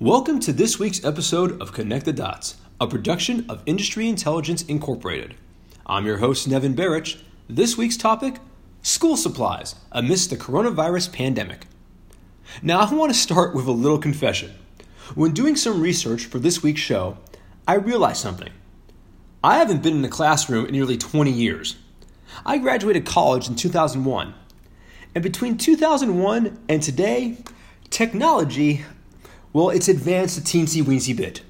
Welcome 0.00 0.40
to 0.40 0.52
this 0.52 0.78
week's 0.78 1.02
episode 1.06 1.58
of 1.58 1.72
Connect 1.72 2.04
the 2.04 2.12
Dots, 2.12 2.56
a 2.78 2.86
production 2.86 3.46
of 3.48 3.62
Industry 3.64 4.10
Intelligence 4.10 4.62
Incorporated. 4.64 5.36
I'm 5.86 6.04
your 6.04 6.18
host, 6.18 6.46
Nevin 6.46 6.76
Barich. 6.76 7.18
This 7.48 7.78
week's 7.78 7.96
topic 7.96 8.34
school 8.82 9.16
supplies 9.16 9.74
amidst 9.90 10.28
the 10.28 10.36
coronavirus 10.36 11.14
pandemic. 11.14 11.66
Now, 12.60 12.80
I 12.80 12.92
want 12.92 13.10
to 13.10 13.18
start 13.18 13.54
with 13.54 13.66
a 13.66 13.72
little 13.72 13.96
confession. 13.96 14.52
When 15.14 15.32
doing 15.32 15.56
some 15.56 15.80
research 15.80 16.26
for 16.26 16.38
this 16.38 16.62
week's 16.62 16.82
show, 16.82 17.16
I 17.66 17.76
realized 17.76 18.20
something. 18.20 18.52
I 19.42 19.56
haven't 19.56 19.82
been 19.82 19.96
in 19.96 20.04
a 20.04 20.10
classroom 20.10 20.66
in 20.66 20.72
nearly 20.72 20.98
20 20.98 21.30
years. 21.30 21.76
I 22.44 22.58
graduated 22.58 23.06
college 23.06 23.48
in 23.48 23.56
2001. 23.56 24.34
And 25.14 25.24
between 25.24 25.56
2001 25.56 26.58
and 26.68 26.82
today, 26.82 27.38
technology 27.88 28.84
well, 29.56 29.70
it's 29.70 29.88
advanced 29.88 30.36
a 30.36 30.42
teensy 30.42 30.82
weensy 30.82 31.16
bit. 31.16 31.40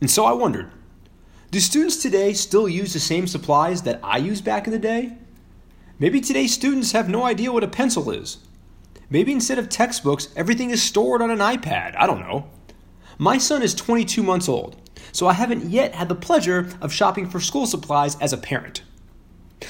And 0.00 0.10
so 0.10 0.24
I 0.24 0.32
wondered 0.32 0.72
do 1.52 1.60
students 1.60 2.02
today 2.02 2.32
still 2.32 2.68
use 2.68 2.92
the 2.92 2.98
same 2.98 3.28
supplies 3.28 3.82
that 3.82 4.00
I 4.02 4.16
used 4.16 4.44
back 4.44 4.66
in 4.66 4.72
the 4.72 4.80
day? 4.80 5.16
Maybe 6.00 6.20
today's 6.20 6.52
students 6.52 6.90
have 6.90 7.08
no 7.08 7.24
idea 7.24 7.52
what 7.52 7.62
a 7.62 7.68
pencil 7.68 8.10
is. 8.10 8.38
Maybe 9.10 9.30
instead 9.30 9.60
of 9.60 9.68
textbooks, 9.68 10.26
everything 10.34 10.70
is 10.70 10.82
stored 10.82 11.22
on 11.22 11.30
an 11.30 11.38
iPad. 11.38 11.94
I 11.96 12.04
don't 12.08 12.18
know. 12.18 12.50
My 13.16 13.38
son 13.38 13.62
is 13.62 13.76
22 13.76 14.24
months 14.24 14.48
old, 14.48 14.90
so 15.12 15.28
I 15.28 15.34
haven't 15.34 15.70
yet 15.70 15.94
had 15.94 16.08
the 16.08 16.16
pleasure 16.16 16.68
of 16.80 16.92
shopping 16.92 17.30
for 17.30 17.38
school 17.38 17.68
supplies 17.68 18.16
as 18.16 18.32
a 18.32 18.38
parent. 18.38 18.82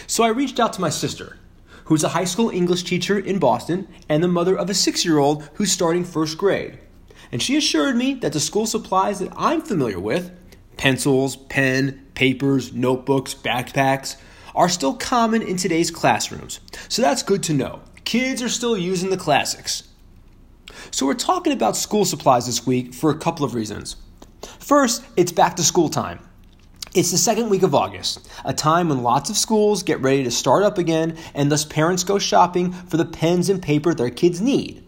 So 0.06 0.24
I 0.24 0.28
reached 0.28 0.58
out 0.58 0.72
to 0.72 0.80
my 0.80 0.88
sister, 0.88 1.36
who's 1.84 2.04
a 2.04 2.08
high 2.16 2.24
school 2.24 2.48
English 2.48 2.84
teacher 2.84 3.18
in 3.18 3.38
Boston 3.38 3.86
and 4.08 4.22
the 4.22 4.28
mother 4.28 4.56
of 4.56 4.70
a 4.70 4.74
six 4.74 5.04
year 5.04 5.18
old 5.18 5.42
who's 5.56 5.70
starting 5.70 6.04
first 6.04 6.38
grade 6.38 6.78
and 7.32 7.42
she 7.42 7.56
assured 7.56 7.96
me 7.96 8.14
that 8.14 8.32
the 8.32 8.40
school 8.40 8.66
supplies 8.66 9.18
that 9.20 9.32
I'm 9.36 9.62
familiar 9.62 10.00
with 10.00 10.36
pencils, 10.76 11.36
pen, 11.36 12.06
papers, 12.14 12.72
notebooks, 12.72 13.34
backpacks 13.34 14.16
are 14.54 14.68
still 14.68 14.94
common 14.94 15.42
in 15.42 15.56
today's 15.56 15.90
classrooms. 15.90 16.60
So 16.88 17.02
that's 17.02 17.22
good 17.22 17.42
to 17.44 17.52
know. 17.52 17.82
Kids 18.04 18.42
are 18.42 18.48
still 18.48 18.78
using 18.78 19.10
the 19.10 19.18
classics. 19.18 19.84
So 20.90 21.04
we're 21.04 21.14
talking 21.14 21.52
about 21.52 21.76
school 21.76 22.04
supplies 22.04 22.46
this 22.46 22.66
week 22.66 22.94
for 22.94 23.10
a 23.10 23.18
couple 23.18 23.44
of 23.44 23.54
reasons. 23.54 23.96
First, 24.58 25.04
it's 25.16 25.32
back 25.32 25.56
to 25.56 25.62
school 25.62 25.90
time. 25.90 26.20
It's 26.94 27.10
the 27.12 27.18
second 27.18 27.50
week 27.50 27.62
of 27.62 27.74
August, 27.74 28.28
a 28.44 28.52
time 28.52 28.88
when 28.88 29.02
lots 29.02 29.30
of 29.30 29.36
schools 29.36 29.84
get 29.84 30.00
ready 30.00 30.24
to 30.24 30.30
start 30.30 30.64
up 30.64 30.78
again, 30.78 31.16
and 31.34 31.52
thus 31.52 31.64
parents 31.64 32.02
go 32.02 32.18
shopping 32.18 32.72
for 32.72 32.96
the 32.96 33.04
pens 33.04 33.48
and 33.48 33.62
paper 33.62 33.94
their 33.94 34.10
kids 34.10 34.40
need. 34.40 34.84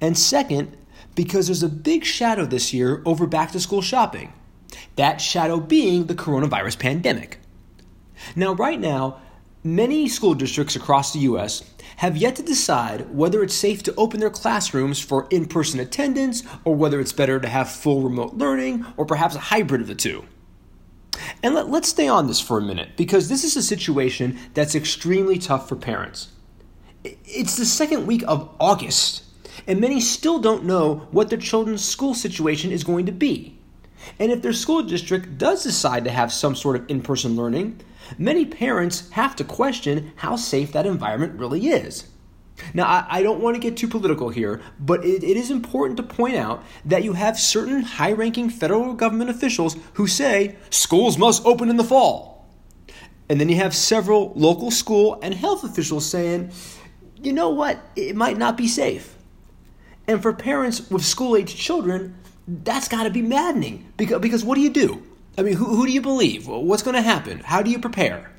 And 0.00 0.16
second, 0.16 0.76
because 1.14 1.46
there's 1.46 1.62
a 1.62 1.68
big 1.68 2.04
shadow 2.04 2.46
this 2.46 2.72
year 2.72 3.02
over 3.04 3.26
back 3.26 3.52
to 3.52 3.60
school 3.60 3.82
shopping. 3.82 4.32
That 4.96 5.20
shadow 5.20 5.60
being 5.60 6.06
the 6.06 6.14
coronavirus 6.14 6.78
pandemic. 6.78 7.38
Now, 8.36 8.54
right 8.54 8.80
now, 8.80 9.20
many 9.64 10.08
school 10.08 10.34
districts 10.34 10.76
across 10.76 11.12
the 11.12 11.20
U.S. 11.20 11.62
have 11.96 12.16
yet 12.16 12.36
to 12.36 12.42
decide 12.42 13.10
whether 13.14 13.42
it's 13.42 13.54
safe 13.54 13.82
to 13.84 13.94
open 13.96 14.20
their 14.20 14.30
classrooms 14.30 15.00
for 15.00 15.26
in 15.30 15.46
person 15.46 15.80
attendance 15.80 16.42
or 16.64 16.74
whether 16.74 17.00
it's 17.00 17.12
better 17.12 17.40
to 17.40 17.48
have 17.48 17.70
full 17.70 18.02
remote 18.02 18.34
learning 18.34 18.86
or 18.96 19.04
perhaps 19.04 19.34
a 19.34 19.40
hybrid 19.40 19.80
of 19.80 19.86
the 19.88 19.94
two. 19.94 20.24
And 21.42 21.54
let, 21.54 21.66
us 21.66 21.88
stay 21.88 22.08
on 22.08 22.26
this 22.26 22.40
for 22.40 22.58
a 22.58 22.62
minute 22.62 22.90
because 22.96 23.28
this 23.28 23.44
is 23.44 23.56
a 23.56 23.62
situation 23.62 24.38
that's 24.54 24.74
extremely 24.74 25.38
tough 25.38 25.68
for 25.68 25.76
parents. 25.76 26.28
It's 27.04 27.56
the 27.56 27.66
second 27.66 28.06
week 28.06 28.22
of 28.26 28.48
August 28.60 29.24
and 29.66 29.80
many 29.80 30.00
still 30.00 30.38
don't 30.38 30.64
know 30.64 31.06
what 31.10 31.30
their 31.30 31.38
children's 31.38 31.84
school 31.84 32.14
situation 32.14 32.70
is 32.72 32.84
going 32.84 33.06
to 33.06 33.12
be. 33.12 33.58
And 34.18 34.32
if 34.32 34.42
their 34.42 34.52
school 34.52 34.82
district 34.82 35.38
does 35.38 35.62
decide 35.62 36.04
to 36.04 36.10
have 36.10 36.32
some 36.32 36.56
sort 36.56 36.76
of 36.76 36.90
in 36.90 37.02
person 37.02 37.36
learning, 37.36 37.80
many 38.18 38.44
parents 38.44 39.08
have 39.10 39.36
to 39.36 39.44
question 39.44 40.12
how 40.16 40.36
safe 40.36 40.72
that 40.72 40.86
environment 40.86 41.38
really 41.38 41.68
is. 41.68 42.08
Now, 42.74 42.84
I, 42.84 43.06
I 43.08 43.22
don't 43.22 43.40
want 43.40 43.54
to 43.54 43.60
get 43.60 43.76
too 43.76 43.88
political 43.88 44.28
here, 44.28 44.60
but 44.78 45.04
it, 45.04 45.24
it 45.24 45.36
is 45.36 45.50
important 45.50 45.96
to 45.96 46.02
point 46.02 46.36
out 46.36 46.62
that 46.84 47.02
you 47.02 47.14
have 47.14 47.38
certain 47.38 47.82
high 47.82 48.12
ranking 48.12 48.50
federal 48.50 48.94
government 48.94 49.30
officials 49.30 49.76
who 49.94 50.06
say 50.06 50.56
schools 50.70 51.18
must 51.18 51.44
open 51.46 51.70
in 51.70 51.76
the 51.76 51.84
fall. 51.84 52.46
And 53.28 53.40
then 53.40 53.48
you 53.48 53.56
have 53.56 53.74
several 53.74 54.32
local 54.34 54.70
school 54.70 55.18
and 55.22 55.32
health 55.32 55.64
officials 55.64 56.04
saying, 56.04 56.52
you 57.22 57.32
know 57.32 57.50
what, 57.50 57.78
it 57.96 58.14
might 58.14 58.36
not 58.36 58.56
be 58.56 58.68
safe. 58.68 59.16
And 60.06 60.20
for 60.20 60.32
parents 60.32 60.90
with 60.90 61.04
school 61.04 61.36
age 61.36 61.54
children, 61.54 62.16
that's 62.46 62.88
got 62.88 63.04
to 63.04 63.10
be 63.10 63.22
maddening. 63.22 63.92
Because, 63.96 64.20
because 64.20 64.44
what 64.44 64.56
do 64.56 64.60
you 64.60 64.70
do? 64.70 65.02
I 65.38 65.42
mean, 65.42 65.54
who, 65.54 65.64
who 65.64 65.86
do 65.86 65.92
you 65.92 66.02
believe? 66.02 66.46
What's 66.48 66.82
going 66.82 66.96
to 66.96 67.02
happen? 67.02 67.40
How 67.40 67.62
do 67.62 67.70
you 67.70 67.78
prepare? 67.78 68.30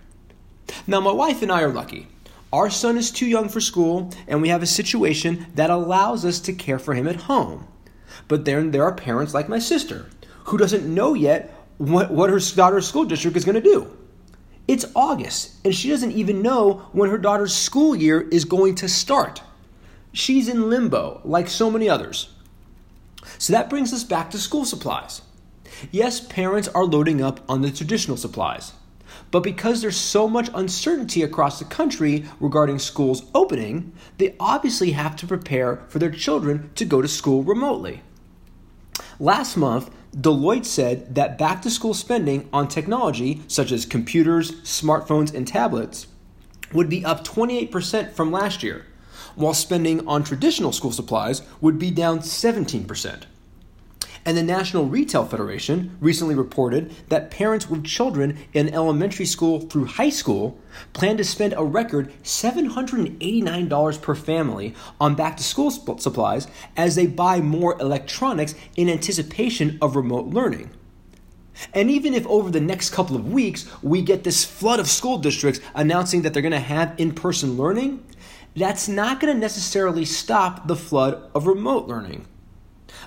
Now, 0.85 1.00
my 1.00 1.12
wife 1.12 1.41
and 1.41 1.51
I 1.51 1.62
are 1.63 1.72
lucky. 1.72 2.07
Our 2.51 2.69
son 2.69 2.97
is 2.97 3.09
too 3.09 3.25
young 3.25 3.50
for 3.50 3.59
school, 3.59 4.12
and 4.28 4.41
we 4.41 4.50
have 4.50 4.62
a 4.62 4.68
situation 4.68 5.47
that 5.56 5.72
allows 5.72 6.24
us 6.24 6.40
to 6.41 6.53
care 6.53 6.78
for 6.78 6.94
him 6.94 7.07
at 7.07 7.16
home. 7.16 7.68
But 8.28 8.45
then 8.45 8.72
there 8.72 8.84
are 8.84 8.94
parents 8.94 9.34
like 9.34 9.50
my 9.50 9.59
sister 9.59 10.07
who 10.45 10.57
doesn't 10.57 10.94
know 10.94 11.16
yet 11.16 11.51
what, 11.78 12.12
what 12.12 12.30
her 12.30 12.40
daughter's 12.56 12.88
school 12.88 13.06
district 13.06 13.38
is 13.38 13.45
going 13.45 13.56
to 13.56 13.62
do. 13.62 13.97
It's 14.68 14.85
August, 14.95 15.56
and 15.66 15.74
she 15.74 15.90
doesn't 15.90 16.12
even 16.12 16.41
know 16.41 16.85
when 16.91 17.09
her 17.09 17.18
daughter's 17.18 17.56
school 17.56 17.95
year 17.95 18.22
is 18.22 18.45
going 18.45 18.75
to 18.75 18.88
start. 18.88 19.41
She's 20.13 20.47
in 20.47 20.69
limbo, 20.69 21.22
like 21.25 21.50
so 21.50 21.72
many 21.72 21.90
others. 21.90 22.29
So 23.40 23.51
that 23.51 23.69
brings 23.69 23.91
us 23.91 24.03
back 24.03 24.29
to 24.31 24.38
school 24.38 24.63
supplies. 24.63 25.24
Yes, 25.91 26.19
parents 26.19 26.68
are 26.68 26.85
loading 26.85 27.19
up 27.19 27.40
on 27.50 27.63
the 27.63 27.72
traditional 27.72 28.16
supplies. 28.16 28.74
But 29.31 29.41
because 29.41 29.81
there's 29.81 29.97
so 29.97 30.28
much 30.28 30.51
uncertainty 30.53 31.24
across 31.24 31.57
the 31.57 31.66
country 31.66 32.25
regarding 32.40 32.78
schools 32.78 33.24
opening, 33.34 33.91
they 34.19 34.35
obviously 34.40 34.91
have 34.91 35.16
to 35.16 35.28
prepare 35.28 35.84
for 35.88 35.97
their 35.97 36.12
children 36.12 36.69
to 36.75 36.85
go 36.85 37.01
to 37.01 37.07
school 37.07 37.41
remotely. 37.41 38.03
Last 39.19 39.57
month, 39.57 39.90
Deloitte 40.16 40.66
said 40.66 41.16
that 41.16 41.40
back 41.40 41.63
to 41.63 41.72
school 41.72 41.95
spending 41.95 42.47
on 42.53 42.68
technology, 42.68 43.41
such 43.47 43.72
as 43.72 43.88
computers, 43.88 44.51
smartphones, 44.62 45.34
and 45.34 45.47
tablets, 45.47 46.06
would 46.72 46.90
be 46.90 47.03
up 47.03 47.25
28% 47.25 48.12
from 48.12 48.31
last 48.31 48.62
year 48.62 48.85
while 49.35 49.53
spending 49.53 50.07
on 50.07 50.23
traditional 50.23 50.71
school 50.71 50.91
supplies 50.91 51.41
would 51.61 51.79
be 51.79 51.91
down 51.91 52.19
17%. 52.19 53.23
And 54.25 54.38
the 54.38 54.44
National 54.44 54.85
Retail 54.85 55.25
Federation 55.25 55.97
recently 55.99 56.33
reported 56.33 56.94
that 57.09 57.29
parents 57.29 57.69
with 57.69 57.83
children 57.83 58.38
in 58.53 58.73
elementary 58.73 59.25
school 59.25 59.59
through 59.59 59.85
high 59.85 60.09
school 60.09 60.57
plan 60.94 61.17
to 61.17 61.25
spend 61.25 61.53
a 61.57 61.63
record 61.63 62.11
$789 62.23 64.01
per 64.01 64.16
family 64.16 64.75
on 64.99 65.16
back 65.16 65.35
to 65.38 65.44
school 65.44 65.71
supplies 65.71 66.47
as 66.77 66.95
they 66.95 67.05
buy 67.05 67.41
more 67.41 67.79
electronics 67.81 68.55
in 68.77 68.89
anticipation 68.89 69.77
of 69.81 69.97
remote 69.97 70.27
learning. 70.27 70.69
And 71.73 71.91
even 71.91 72.13
if 72.13 72.25
over 72.27 72.50
the 72.50 72.61
next 72.61 72.91
couple 72.91 73.17
of 73.17 73.31
weeks 73.31 73.69
we 73.83 74.01
get 74.01 74.23
this 74.23 74.45
flood 74.45 74.79
of 74.79 74.89
school 74.89 75.17
districts 75.17 75.59
announcing 75.75 76.21
that 76.21 76.33
they're 76.33 76.41
going 76.41 76.53
to 76.53 76.59
have 76.59 76.94
in 76.97 77.13
person 77.13 77.57
learning, 77.57 78.03
that's 78.55 78.87
not 78.87 79.19
going 79.19 79.33
to 79.33 79.39
necessarily 79.39 80.05
stop 80.05 80.67
the 80.67 80.75
flood 80.75 81.29
of 81.33 81.47
remote 81.47 81.87
learning. 81.87 82.27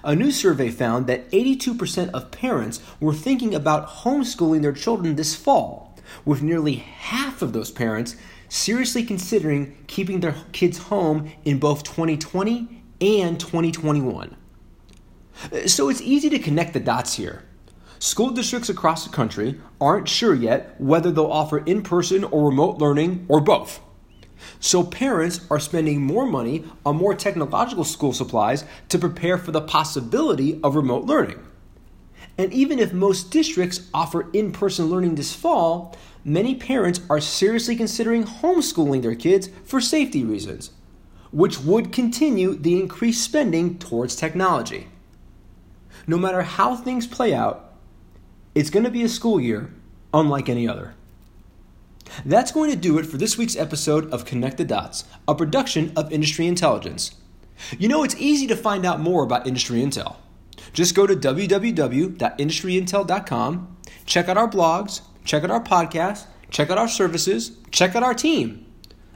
A 0.02 0.14
new 0.14 0.30
survey 0.30 0.70
found 0.70 1.06
that 1.06 1.30
82% 1.30 2.10
of 2.10 2.30
parents 2.30 2.80
were 3.00 3.14
thinking 3.14 3.54
about 3.54 3.88
homeschooling 3.88 4.62
their 4.62 4.72
children 4.72 5.16
this 5.16 5.34
fall, 5.34 5.96
with 6.24 6.42
nearly 6.42 6.74
half 6.74 7.42
of 7.42 7.52
those 7.52 7.70
parents 7.70 8.16
seriously 8.48 9.02
considering 9.02 9.76
keeping 9.86 10.20
their 10.20 10.36
kids 10.52 10.78
home 10.78 11.30
in 11.44 11.58
both 11.58 11.82
2020 11.82 12.82
and 13.00 13.40
2021. 13.40 14.36
So 15.66 15.88
it's 15.88 16.00
easy 16.00 16.30
to 16.30 16.38
connect 16.38 16.72
the 16.72 16.80
dots 16.80 17.14
here. 17.14 17.44
School 17.98 18.30
districts 18.30 18.68
across 18.68 19.04
the 19.04 19.10
country 19.10 19.60
aren't 19.80 20.08
sure 20.08 20.34
yet 20.34 20.80
whether 20.80 21.10
they'll 21.10 21.26
offer 21.26 21.58
in 21.58 21.82
person 21.82 22.24
or 22.24 22.48
remote 22.48 22.78
learning 22.78 23.26
or 23.28 23.40
both. 23.40 23.80
So 24.60 24.82
parents 24.84 25.40
are 25.50 25.60
spending 25.60 26.02
more 26.02 26.26
money 26.26 26.64
on 26.84 26.96
more 26.96 27.14
technological 27.14 27.84
school 27.84 28.12
supplies 28.12 28.64
to 28.88 28.98
prepare 28.98 29.38
for 29.38 29.52
the 29.52 29.60
possibility 29.60 30.60
of 30.62 30.76
remote 30.76 31.04
learning. 31.04 31.38
And 32.38 32.52
even 32.52 32.78
if 32.78 32.92
most 32.92 33.30
districts 33.30 33.88
offer 33.94 34.30
in 34.32 34.52
person 34.52 34.86
learning 34.86 35.14
this 35.14 35.34
fall, 35.34 35.96
many 36.24 36.54
parents 36.54 37.00
are 37.08 37.20
seriously 37.20 37.76
considering 37.76 38.24
homeschooling 38.24 39.02
their 39.02 39.14
kids 39.14 39.48
for 39.64 39.80
safety 39.80 40.24
reasons, 40.24 40.70
which 41.30 41.60
would 41.60 41.92
continue 41.92 42.54
the 42.54 42.78
increased 42.78 43.24
spending 43.24 43.78
towards 43.78 44.16
technology. 44.16 44.88
No 46.06 46.18
matter 46.18 46.42
how 46.42 46.76
things 46.76 47.06
play 47.06 47.32
out, 47.32 47.74
it's 48.54 48.70
going 48.70 48.84
to 48.84 48.90
be 48.90 49.02
a 49.02 49.08
school 49.08 49.40
year 49.40 49.72
unlike 50.12 50.48
any 50.48 50.68
other. 50.68 50.94
That's 52.24 52.52
going 52.52 52.70
to 52.70 52.76
do 52.76 52.98
it 52.98 53.06
for 53.06 53.16
this 53.16 53.38
week's 53.38 53.56
episode 53.56 54.08
of 54.12 54.24
Connect 54.24 54.56
the 54.56 54.64
Dots, 54.64 55.04
a 55.26 55.34
production 55.34 55.92
of 55.96 56.12
Industry 56.12 56.46
Intelligence. 56.46 57.16
You 57.78 57.88
know, 57.88 58.04
it's 58.04 58.14
easy 58.16 58.46
to 58.48 58.56
find 58.56 58.84
out 58.84 59.00
more 59.00 59.22
about 59.22 59.46
industry 59.46 59.80
intel. 59.80 60.16
Just 60.72 60.94
go 60.94 61.06
to 61.06 61.14
www.industryintel.com, 61.14 63.76
check 64.04 64.28
out 64.28 64.36
our 64.36 64.48
blogs, 64.48 65.00
check 65.24 65.44
out 65.44 65.50
our 65.50 65.62
podcast, 65.62 66.26
check 66.50 66.70
out 66.70 66.78
our 66.78 66.88
services, 66.88 67.52
check 67.70 67.94
out 67.96 68.02
our 68.02 68.14
team, 68.14 68.66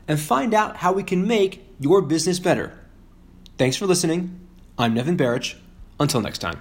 and 0.09 0.21
find 0.21 0.55
out 0.55 0.79
how 0.79 0.93
we 0.93 1.03
can 1.03 1.27
make 1.27 1.67
your 1.79 2.01
business 2.03 2.39
better. 2.39 2.79
Thanks 3.59 3.77
for 3.77 3.87
listening. 3.87 4.41
I'm 4.79 4.95
Nevin 4.95 5.17
Barich. 5.17 5.57
Until 5.99 6.21
next 6.23 6.39
time. 6.39 6.61